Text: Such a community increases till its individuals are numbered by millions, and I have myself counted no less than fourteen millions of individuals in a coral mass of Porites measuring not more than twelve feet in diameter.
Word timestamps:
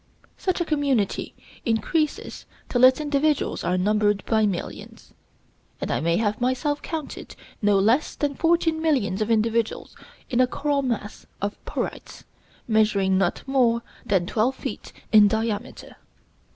Such 0.35 0.59
a 0.59 0.65
community 0.65 1.35
increases 1.63 2.47
till 2.69 2.83
its 2.85 2.99
individuals 2.99 3.63
are 3.63 3.77
numbered 3.77 4.25
by 4.25 4.47
millions, 4.47 5.13
and 5.79 5.91
I 5.91 5.99
have 6.15 6.41
myself 6.41 6.81
counted 6.81 7.35
no 7.61 7.77
less 7.77 8.15
than 8.15 8.33
fourteen 8.33 8.81
millions 8.81 9.21
of 9.21 9.29
individuals 9.29 9.95
in 10.27 10.41
a 10.41 10.47
coral 10.47 10.81
mass 10.81 11.27
of 11.39 11.55
Porites 11.65 12.23
measuring 12.67 13.19
not 13.19 13.43
more 13.47 13.83
than 14.03 14.25
twelve 14.25 14.55
feet 14.55 14.91
in 15.11 15.27
diameter. 15.27 15.97